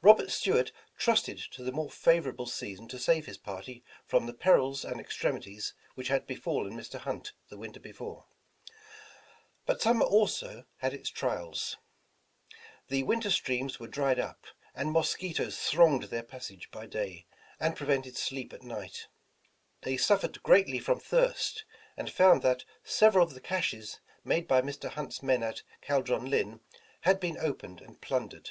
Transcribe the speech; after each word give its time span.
Robert 0.00 0.32
Stuart 0.32 0.72
trusted 0.98 1.38
to 1.52 1.62
the 1.62 1.70
more 1.70 1.88
favorable 1.88 2.46
season 2.46 2.88
to 2.88 2.98
save 2.98 3.26
his 3.26 3.38
party 3.38 3.84
from 4.04 4.26
the 4.26 4.34
perils 4.34 4.84
and 4.84 4.98
extremities 5.00 5.72
which 5.94 6.08
had 6.08 6.26
befallen 6.26 6.72
Mr. 6.72 6.98
Hunt 6.98 7.30
the 7.48 7.56
winter 7.56 7.78
before; 7.78 8.26
but 9.64 9.80
summer 9.80 10.04
also 10.04 10.64
had 10.78 10.92
its 10.92 11.10
trials. 11.10 11.76
The 12.88 13.04
winter 13.04 13.30
streams 13.30 13.78
were 13.78 13.86
dried 13.86 14.18
up, 14.18 14.46
and 14.74 14.90
mosquitoes 14.90 15.56
thronged 15.56 16.10
their 16.10 16.24
passage 16.24 16.68
by 16.72 16.86
day, 16.86 17.26
and 17.60 17.76
pre 17.76 17.86
197 17.86 18.66
The 18.66 18.66
Original 18.74 18.82
John 18.82 18.82
Jacob 19.80 20.00
Astor 20.00 20.16
vented 20.18 20.26
sleep 20.26 20.36
at 20.42 20.42
night. 20.42 20.42
They 20.42 20.42
suffered 20.42 20.42
greatly 20.42 20.78
from 20.80 20.98
thirst, 20.98 21.64
and 21.96 22.10
found 22.10 22.42
that 22.42 22.64
several 22.82 23.24
of 23.24 23.34
the 23.34 23.40
caches 23.40 24.00
made 24.24 24.48
by 24.48 24.60
Mr. 24.60 24.88
Hunt's 24.90 25.22
men 25.22 25.44
at 25.44 25.62
''Caldron 25.82 26.28
Linn," 26.28 26.58
had 27.02 27.20
been 27.20 27.38
opened 27.38 27.80
and 27.80 28.00
plundered. 28.00 28.50